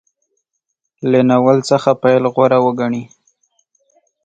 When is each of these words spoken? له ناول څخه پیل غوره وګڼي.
له 1.11 1.19
ناول 1.29 1.57
څخه 1.69 1.89
پیل 2.03 2.23
غوره 2.33 2.57
وګڼي. 2.65 3.03